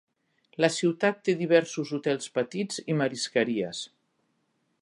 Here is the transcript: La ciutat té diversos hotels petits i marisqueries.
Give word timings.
La 0.63 0.69
ciutat 0.75 1.19
té 1.29 1.35
diversos 1.43 1.93
hotels 1.99 2.33
petits 2.39 2.83
i 2.95 2.99
marisqueries. 3.03 3.87